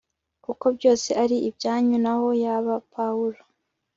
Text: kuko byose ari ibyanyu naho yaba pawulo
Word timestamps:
kuko 0.45 0.65
byose 0.77 1.09
ari 1.23 1.37
ibyanyu 1.49 1.97
naho 2.03 2.27
yaba 2.43 2.75
pawulo 2.93 3.41